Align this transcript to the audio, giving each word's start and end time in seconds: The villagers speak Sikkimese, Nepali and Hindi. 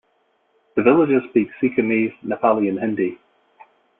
The 0.75 0.81
villagers 0.81 1.21
speak 1.29 1.49
Sikkimese, 1.61 2.15
Nepali 2.23 2.69
and 2.69 2.79
Hindi. 2.79 3.19